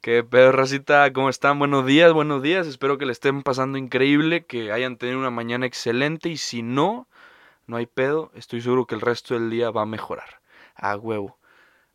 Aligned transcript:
¿Qué 0.00 0.22
pedo, 0.22 0.52
racita? 0.52 1.12
¿Cómo 1.12 1.28
están? 1.28 1.58
Buenos 1.58 1.84
días, 1.84 2.12
buenos 2.12 2.40
días. 2.40 2.68
Espero 2.68 2.98
que 2.98 3.06
le 3.06 3.10
estén 3.10 3.42
pasando 3.42 3.78
increíble, 3.78 4.46
que 4.46 4.70
hayan 4.70 4.96
tenido 4.96 5.18
una 5.18 5.30
mañana 5.30 5.66
excelente 5.66 6.28
y 6.28 6.36
si 6.36 6.62
no, 6.62 7.08
no 7.66 7.76
hay 7.76 7.86
pedo. 7.86 8.30
Estoy 8.34 8.60
seguro 8.60 8.86
que 8.86 8.94
el 8.94 9.00
resto 9.00 9.34
del 9.34 9.50
día 9.50 9.72
va 9.72 9.82
a 9.82 9.86
mejorar. 9.86 10.40
A 10.76 10.96
huevo. 10.96 11.36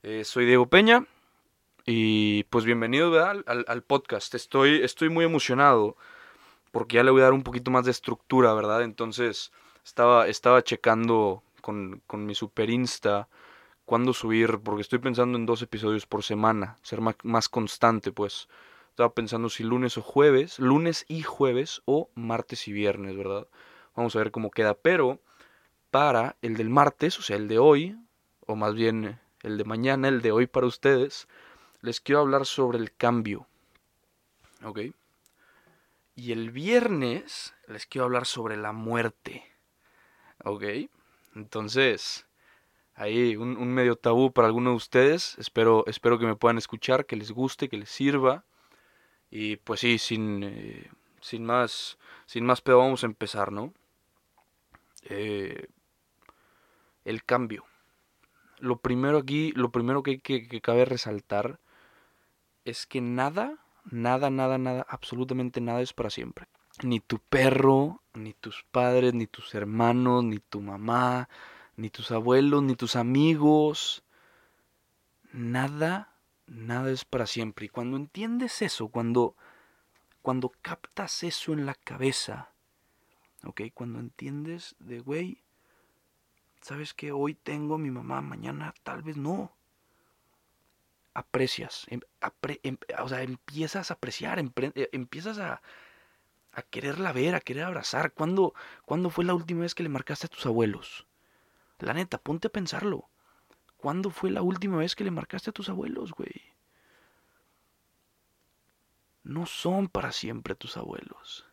Eh, 0.04 0.26
soy 0.26 0.46
Diego 0.46 0.68
Peña 0.68 1.06
y 1.86 2.44
pues 2.46 2.66
bienvenido 2.66 3.26
Al, 3.26 3.46
al, 3.48 3.84
podcast. 3.84 4.36
Estoy, 4.36 4.82
estoy 4.84 5.08
muy 5.08 5.24
emocionado 5.24 5.96
porque 6.72 6.98
ya 6.98 7.04
le 7.04 7.12
voy 7.12 7.22
a 7.22 7.26
dar 7.26 7.34
un 7.34 7.44
poquito 7.44 7.72
más 7.72 7.86
de 7.86 7.92
estructura, 7.92 8.54
¿verdad? 8.54 8.84
Entonces 8.84 9.54
estaba, 9.86 10.28
estaba 10.28 10.62
checando 10.62 11.42
con, 11.62 12.02
con 12.06 12.26
mi 12.26 12.36
super 12.36 12.70
Insta 12.70 13.30
cuándo 13.86 14.14
subir, 14.14 14.60
porque 14.64 14.82
estoy 14.82 15.00
pensando 15.00 15.38
en 15.38 15.46
dos 15.46 15.62
episodios 15.62 16.06
por 16.06 16.24
semana, 16.24 16.78
ser 16.82 17.02
más, 17.02 17.50
constante, 17.50 18.12
pues. 18.12 18.48
Estaba 18.90 19.14
pensando 19.14 19.50
si 19.50 19.64
lunes 19.64 19.98
o 19.98 20.02
jueves, 20.04 20.60
lunes 20.60 21.06
y 21.08 21.24
jueves 21.24 21.82
o 21.86 22.10
martes 22.14 22.68
y 22.68 22.74
viernes, 22.74 23.18
¿verdad? 23.18 23.48
Vamos 23.96 24.16
a 24.16 24.20
ver 24.20 24.30
cómo 24.30 24.52
queda, 24.52 24.76
pero 24.76 25.20
para 25.90 26.36
el 26.42 26.56
del 26.58 26.70
martes, 26.70 27.18
o 27.18 27.24
sea, 27.24 27.38
el 27.38 27.48
de 27.48 27.58
hoy, 27.58 27.98
o 28.46 28.56
más 28.56 28.76
bien 28.76 29.20
el 29.42 29.58
de 29.58 29.64
mañana, 29.64 30.10
el 30.10 30.22
de 30.22 30.32
hoy 30.32 30.46
para 30.46 30.68
ustedes, 30.68 31.28
les 31.82 32.02
quiero 32.02 32.22
hablar 32.22 32.46
sobre 32.46 32.78
el 32.78 32.94
cambio. 32.94 33.48
¿Ok? 34.64 34.80
Y 36.16 36.32
el 36.32 36.52
viernes 36.52 37.56
les 37.68 37.86
quiero 37.88 38.06
hablar 38.06 38.26
sobre 38.26 38.58
la 38.58 38.72
muerte. 38.72 39.44
¿Ok? 40.44 40.64
Entonces, 41.36 42.28
ahí 42.96 43.36
un, 43.36 43.74
medio 43.74 43.96
tabú 43.96 44.32
para 44.32 44.48
algunos 44.48 44.74
de 44.74 44.78
ustedes. 44.78 45.38
Espero, 45.40 45.84
espero 45.88 46.20
que 46.20 46.26
me 46.26 46.36
puedan 46.36 46.58
escuchar, 46.58 47.06
que 47.06 47.16
les 47.16 47.32
guste, 47.32 47.70
que 47.70 47.78
les 47.78 47.90
sirva. 47.90 48.46
Y 49.30 49.58
pues 49.58 49.80
sí, 49.80 49.98
sin, 49.98 50.44
eh, 50.44 50.90
sin 51.22 51.46
más, 51.46 51.98
sin 52.26 52.46
más 52.46 52.62
pedo 52.62 52.80
vamos 52.80 53.04
a 53.04 53.08
empezar, 53.08 53.52
¿no? 53.52 53.74
Eh, 55.04 55.68
el 57.06 57.24
cambio. 57.24 57.66
Lo 58.60 58.78
primero 58.78 59.18
aquí, 59.18 59.52
lo 59.54 59.72
primero 59.72 60.04
que, 60.04 60.20
que, 60.20 60.48
que 60.48 60.62
cabe 60.62 60.86
resaltar 60.86 61.60
es 62.66 62.86
que 62.86 63.02
nada, 63.02 63.58
nada, 63.92 64.30
nada, 64.30 64.58
nada, 64.58 64.86
absolutamente 64.88 65.60
nada 65.60 65.82
es 65.82 65.94
para 65.94 66.10
siempre. 66.10 66.48
Ni 66.84 67.00
tu 67.00 67.20
perro, 67.20 68.02
ni 68.14 68.34
tus 68.34 68.64
padres, 68.72 69.14
ni 69.14 69.28
tus 69.28 69.54
hermanos, 69.54 70.24
ni 70.24 70.40
tu 70.40 70.62
mamá, 70.62 71.28
ni 71.76 71.90
tus 71.90 72.12
abuelos, 72.12 72.64
ni 72.64 72.76
tus 72.76 72.96
amigos. 72.96 74.04
Nada, 75.32 76.16
nada 76.46 76.92
es 76.92 77.06
para 77.06 77.28
siempre. 77.28 77.66
Y 77.66 77.70
cuando 77.70 77.98
entiendes 77.98 78.62
eso, 78.62 78.90
cuando, 78.90 79.36
cuando 80.22 80.52
captas 80.62 81.24
eso 81.24 81.54
en 81.54 81.66
la 81.66 81.76
cabeza, 81.76 82.52
¿ok? 83.44 83.62
Cuando 83.74 84.00
entiendes 84.00 84.76
de, 84.80 85.00
güey, 85.00 85.44
sabes 86.62 86.94
que 86.94 87.12
hoy 87.12 87.34
tengo 87.34 87.76
a 87.76 87.80
mi 87.80 87.92
mamá, 87.92 88.22
mañana 88.22 88.74
tal 88.84 89.02
vez 89.02 89.18
no. 89.18 89.56
Aprecias, 91.16 91.86
em, 91.90 92.00
em, 92.64 92.78
o 93.00 93.08
sea, 93.08 93.22
empiezas 93.22 93.92
a 93.92 93.94
apreciar, 93.94 94.40
eh, 94.40 94.90
empiezas 94.94 95.38
a, 95.38 95.62
a 96.54 96.62
quererla 96.64 97.12
ver, 97.12 97.36
a 97.36 97.40
querer 97.40 97.66
abrazar. 97.66 98.14
¿Cuándo, 98.14 98.56
¿Cuándo 98.86 99.12
fue 99.12 99.24
la 99.24 99.36
última 99.36 99.62
vez 99.62 99.76
que 99.76 99.84
le 99.84 99.90
marcaste 99.90 100.26
a 100.26 100.30
tus 100.30 100.46
abuelos? 100.48 101.06
La 101.84 101.94
neta, 101.94 102.18
ponte 102.18 102.48
a 102.48 102.52
pensarlo. 102.52 103.10
¿Cuándo 103.76 104.10
fue 104.10 104.32
la 104.32 104.42
última 104.42 104.78
vez 104.78 104.96
que 104.96 105.04
le 105.04 105.12
marcaste 105.12 105.50
a 105.50 105.54
tus 105.54 105.68
abuelos, 105.68 106.14
güey? 106.14 106.42
No 109.24 109.46
son 109.46 109.90
para 109.90 110.14
siempre 110.14 110.56
tus 110.56 110.78
abuelos. 110.78 111.46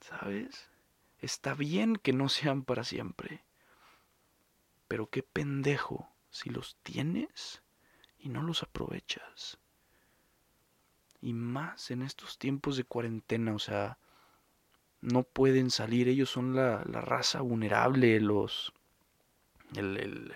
¿Sabes? 0.00 0.70
Está 1.18 1.54
bien 1.54 1.96
que 1.96 2.12
no 2.12 2.28
sean 2.28 2.62
para 2.62 2.84
siempre. 2.84 3.42
Pero 4.86 5.10
qué 5.10 5.24
pendejo 5.24 6.08
si 6.30 6.50
los 6.50 6.76
tienes 6.84 7.62
y 8.20 8.28
no 8.28 8.40
los 8.40 8.62
aprovechas. 8.62 9.58
Y 11.20 11.32
más 11.32 11.90
en 11.90 12.02
estos 12.02 12.38
tiempos 12.38 12.76
de 12.76 12.84
cuarentena, 12.84 13.52
o 13.52 13.58
sea, 13.58 13.98
no 15.00 15.22
pueden 15.22 15.70
salir, 15.70 16.08
ellos 16.08 16.30
son 16.30 16.54
la, 16.54 16.84
la 16.84 17.00
raza 17.00 17.40
vulnerable, 17.40 18.20
los, 18.20 18.72
el, 19.74 20.34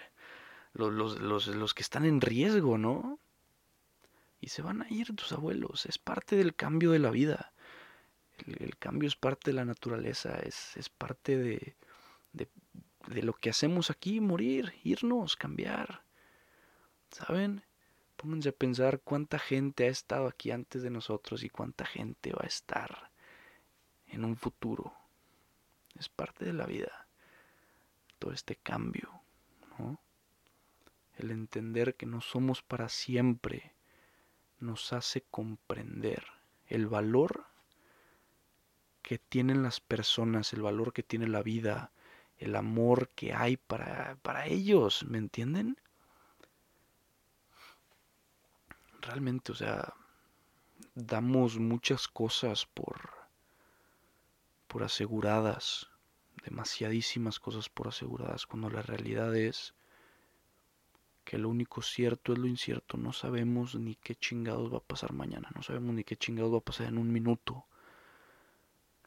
los, 0.73 1.19
los, 1.21 1.49
los, 1.49 1.75
que 1.75 1.83
están 1.83 2.05
en 2.05 2.21
riesgo, 2.21 2.79
¿no? 2.79 3.19
Y 4.41 4.49
se 4.49 4.63
van 4.63 4.83
a 4.83 4.89
ir 4.89 5.15
tus 5.15 5.33
abuelos, 5.33 5.87
es 5.87 5.99
parte 5.99 6.37
del 6.37 6.55
cambio 6.55 6.93
de 6.93 6.99
la 6.99 7.11
vida. 7.11 7.53
El, 8.47 8.77
cambio 8.79 9.07
es 9.07 9.17
parte 9.17 9.51
de 9.51 9.55
la 9.55 9.65
naturaleza, 9.65 10.39
es, 10.41 10.77
es 10.77 10.89
parte 10.89 11.37
de, 11.37 11.77
de, 12.33 12.49
de 13.07 13.23
lo 13.23 13.35
que 13.35 13.51
hacemos 13.51 13.91
aquí, 13.91 14.21
morir, 14.21 14.75
irnos, 14.83 15.37
cambiar. 15.37 16.03
¿Saben? 17.11 17.63
Pónganse 18.17 18.49
a 18.49 18.53
pensar 18.53 19.01
cuánta 19.01 19.39
gente 19.39 19.85
ha 19.85 19.89
estado 19.89 20.27
aquí 20.27 20.51
antes 20.51 20.83
de 20.83 20.91
nosotros 20.91 21.45
y 21.45 21.49
cuánta 21.49 21.85
gente 21.85 22.33
va 22.33 22.43
a 22.43 22.49
estar 22.49 23.14
en 24.09 24.25
un 24.25 24.37
futuro. 24.37 24.95
Es 25.99 26.09
parte 26.09 26.45
de 26.45 26.53
la 26.53 26.67
vida. 26.67 27.07
Todo 28.19 28.33
este 28.33 28.57
cambio. 28.57 29.23
El 31.17 31.31
entender 31.31 31.95
que 31.95 32.07
no 32.07 32.21
somos 32.21 32.63
para 32.63 32.89
siempre 32.89 33.75
nos 34.59 34.93
hace 34.93 35.23
comprender 35.23 36.25
el 36.67 36.87
valor 36.87 37.47
que 39.03 39.19
tienen 39.19 39.63
las 39.63 39.81
personas, 39.81 40.53
el 40.53 40.63
valor 40.63 40.93
que 40.93 41.03
tiene 41.03 41.29
la 41.29 41.43
vida, 41.43 41.93
el 42.39 42.57
amor 42.57 43.11
que 43.11 43.35
hay 43.35 43.57
para, 43.57 44.17
para 44.23 44.47
ellos, 44.47 45.05
¿me 45.05 45.19
entienden? 45.19 45.79
Realmente, 49.03 49.53
o 49.53 49.55
sea, 49.55 49.95
damos 50.95 51.59
muchas 51.59 52.09
cosas 52.09 52.67
por 52.67 53.14
por 54.75 54.83
aseguradas, 54.83 55.89
demasiadísimas 56.43 57.39
cosas 57.39 57.69
por 57.69 57.87
aseguradas, 57.87 58.45
cuando 58.45 58.69
la 58.69 58.83
realidad 58.83 59.37
es 59.37 59.73
que 61.23 61.39
lo 61.39 61.49
único 61.49 61.81
cierto 61.81 62.33
es 62.33 62.41
lo 62.41 62.49
incierto, 62.49 62.97
no 62.97 63.13
sabemos 63.13 63.77
ni 63.77 63.95
qué 63.95 64.17
chingados 64.17 64.75
va 64.75 64.79
a 64.79 64.81
pasar 64.81 65.13
mañana, 65.13 65.49
no 65.55 65.63
sabemos 65.63 65.95
ni 65.95 66.03
qué 66.03 66.17
chingados 66.17 66.53
va 66.53 66.59
a 66.59 66.69
pasar 66.69 66.89
en 66.89 66.99
un 66.99 67.13
minuto. 67.13 67.67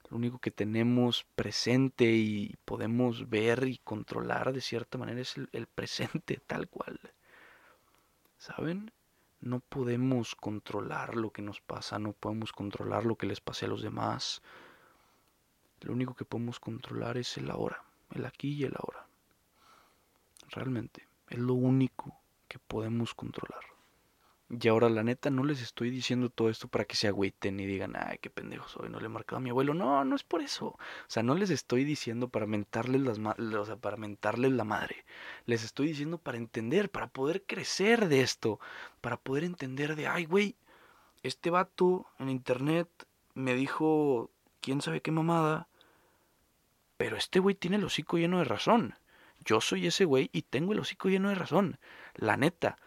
Lo 0.10 0.16
único 0.16 0.40
que 0.40 0.52
tenemos 0.52 1.26
presente 1.36 2.14
y 2.14 2.56
podemos 2.64 3.30
ver 3.30 3.68
y 3.68 3.78
controlar 3.80 4.54
de 4.54 4.62
cierta 4.62 4.98
manera 4.98 5.20
es 5.20 5.36
el, 5.36 5.50
el 5.52 5.68
presente 5.68 6.40
tal 6.48 6.70
cual. 6.70 6.98
¿Saben? 8.38 8.94
No 9.42 9.60
podemos 9.60 10.34
controlar 10.34 11.18
lo 11.18 11.32
que 11.32 11.42
nos 11.42 11.60
pasa, 11.60 12.00
no 12.00 12.14
podemos 12.14 12.54
controlar 12.54 13.06
lo 13.06 13.18
que 13.18 13.28
les 13.28 13.42
pase 13.42 13.66
a 13.66 13.68
los 13.68 13.82
demás, 13.82 14.42
lo 15.82 15.94
único 15.94 16.16
que 16.16 16.26
podemos 16.26 16.60
controlar 16.60 17.18
es 17.18 17.38
el 17.38 17.50
ahora, 17.52 17.84
el 18.12 18.26
aquí 18.26 18.54
y 18.54 18.64
el 18.64 18.74
ahora. 18.76 19.08
Realmente, 20.50 21.08
es 21.30 21.40
lo 21.40 21.54
único 21.54 22.20
que 22.48 22.60
podemos 22.60 23.14
controlar. 23.14 23.64
Y 24.50 24.66
ahora, 24.70 24.88
la 24.88 25.04
neta, 25.04 25.30
no 25.30 25.44
les 25.44 25.62
estoy 25.62 25.90
diciendo 25.90 26.30
todo 26.30 26.50
esto 26.50 26.70
para 26.70 26.86
que 26.86 26.96
se 26.96 27.10
agüiten 27.10 27.60
y 27.60 27.66
digan, 27.66 27.96
ay, 27.98 28.18
qué 28.22 28.30
pendejo 28.30 28.70
soy, 28.70 28.90
no 28.90 29.02
le 29.02 29.08
he 29.08 29.10
marcado 29.10 29.38
a 29.38 29.42
mi 29.42 29.50
abuelo. 29.50 29.74
No, 29.74 30.06
no 30.06 30.16
es 30.16 30.24
por 30.24 30.42
eso. 30.42 30.68
O 30.68 30.80
sea, 31.08 31.22
no 31.22 31.36
les 31.36 31.50
estoy 31.50 31.84
diciendo 31.84 32.30
para 32.30 32.48
mentarles, 32.48 33.02
las 33.02 33.20
o 33.20 33.66
sea, 33.66 33.76
para 33.76 33.98
mentarles 33.98 34.54
la 34.54 34.64
madre. 34.64 35.04
Les 35.46 35.66
estoy 35.66 35.88
diciendo 35.88 36.18
para 36.18 36.38
entender, 36.38 36.90
para 36.90 37.08
poder 37.08 37.44
crecer 37.44 38.08
de 38.08 38.22
esto, 38.22 38.62
para 39.02 39.18
poder 39.18 39.44
entender 39.44 39.98
de, 39.98 40.08
ay, 40.08 40.24
güey, 40.24 40.56
este 41.24 41.50
vato 41.50 42.06
en 42.18 42.30
internet 42.30 42.88
me 43.34 43.54
dijo 43.54 44.32
quién 44.62 44.82
sabe 44.82 45.02
qué 45.02 45.12
mamada. 45.12 45.68
Pero 46.98 47.16
este 47.16 47.40
güey 47.40 47.56
tiene 47.56 47.78
el 47.78 47.86
hocico 47.86 48.18
lleno 48.18 48.40
de 48.40 48.46
razón. 48.46 48.96
Yo 49.46 49.62
soy 49.62 49.88
ese 49.88 50.06
güey 50.06 50.30
y 50.34 50.42
tengo 50.42 50.74
el 50.74 50.80
hocico 50.80 51.10
lleno 51.10 51.30
de 51.30 51.36
razón. 51.36 51.80
La 52.16 52.38
neta. 52.38 52.78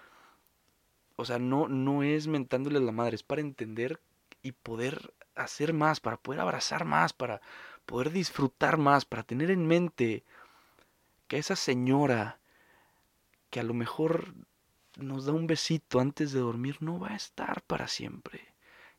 O 1.17 1.25
sea, 1.25 1.39
no, 1.39 1.69
no 1.69 2.03
es 2.03 2.27
mentándoles 2.27 2.83
la 2.83 2.93
madre, 2.93 3.15
es 3.15 3.23
para 3.23 3.41
entender 3.41 4.01
y 4.43 4.53
poder 4.53 5.15
hacer 5.35 5.73
más, 5.73 6.01
para 6.01 6.17
poder 6.17 6.41
abrazar 6.41 6.85
más, 6.85 7.13
para 7.13 7.41
poder 7.87 8.11
disfrutar 8.11 8.79
más, 8.79 9.05
para 9.05 9.23
tener 9.23 9.51
en 9.51 9.67
mente 9.67 10.25
que 11.29 11.39
esa 11.39 11.57
señora 11.57 12.41
que 13.51 13.61
a 13.61 13.65
lo 13.65 13.75
mejor 13.75 14.35
nos 14.97 15.27
da 15.27 15.33
un 15.33 15.47
besito 15.47 16.01
antes 16.01 16.33
de 16.33 16.41
dormir 16.41 16.79
no 16.81 16.99
va 16.99 17.11
a 17.11 17.17
estar 17.17 17.63
para 17.63 17.89
siempre. 17.89 18.55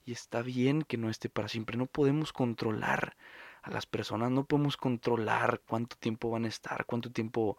Y 0.05 0.13
está 0.13 0.41
bien 0.41 0.81
que 0.81 0.97
no 0.97 1.09
esté 1.09 1.29
para 1.29 1.47
siempre. 1.47 1.77
No 1.77 1.85
podemos 1.85 2.33
controlar 2.33 3.15
a 3.61 3.69
las 3.69 3.85
personas, 3.85 4.31
no 4.31 4.45
podemos 4.45 4.77
controlar 4.77 5.61
cuánto 5.67 5.95
tiempo 5.97 6.29
van 6.29 6.45
a 6.45 6.49
estar, 6.49 6.85
cuánto 6.85 7.11
tiempo, 7.11 7.57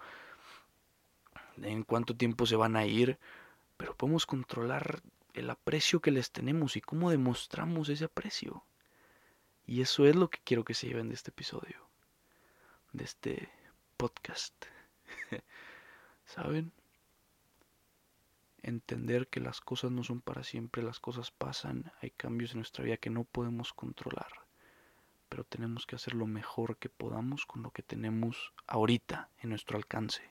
en 1.57 1.85
cuánto 1.85 2.17
tiempo 2.17 2.47
se 2.47 2.57
van 2.57 2.77
a 2.77 2.87
ir, 2.87 3.19
pero 3.77 3.97
podemos 3.97 4.27
controlar 4.27 5.03
el 5.35 5.49
aprecio 5.51 6.01
que 6.01 6.11
les 6.11 6.31
tenemos 6.31 6.77
y 6.77 6.81
cómo 6.81 7.11
demostramos 7.11 7.89
ese 7.89 8.05
aprecio. 8.05 8.65
Y 9.67 9.81
eso 9.81 10.07
es 10.07 10.17
lo 10.17 10.29
que 10.29 10.41
quiero 10.45 10.65
que 10.65 10.75
se 10.75 10.89
lleven 10.89 11.09
de 11.09 11.15
este 11.15 11.31
episodio, 11.31 11.89
de 12.93 13.05
este 13.05 13.49
podcast. 13.97 14.55
¿Saben? 16.25 16.73
Entender 18.63 19.29
que 19.29 19.41
las 19.41 19.61
cosas 19.61 19.91
no 19.91 20.05
son 20.05 20.21
para 20.21 20.45
siempre, 20.45 20.83
las 20.83 21.01
cosas 21.01 21.31
pasan, 21.31 21.93
hay 22.01 22.11
cambios 22.11 22.53
en 22.53 22.59
nuestra 22.59 22.85
vida 22.85 22.97
que 22.97 23.11
no 23.11 23.25
podemos 23.25 23.73
controlar, 23.73 24.42
pero 25.32 25.44
tenemos 25.44 25.87
que 25.87 25.96
hacer 25.96 26.12
lo 26.12 26.26
mejor 26.26 26.76
que 26.76 26.90
podamos 26.90 27.46
con 27.46 27.62
lo 27.62 27.70
que 27.70 27.82
tenemos 27.82 28.52
ahorita 28.67 29.31
en 29.38 29.49
nuestro 29.49 29.79
alcance. 29.79 30.31